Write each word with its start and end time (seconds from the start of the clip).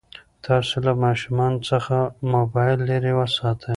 تاسو 0.45 0.75
له 0.85 0.93
ماشومانو 1.05 1.57
څخه 1.69 1.95
موبایل 2.33 2.79
لرې 2.89 3.13
وساتئ. 3.19 3.69